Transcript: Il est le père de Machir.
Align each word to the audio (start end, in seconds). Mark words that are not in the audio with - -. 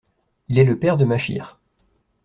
Il 0.49 0.57
est 0.57 0.63
le 0.63 0.79
père 0.79 0.97
de 0.97 1.05
Machir. 1.05 1.59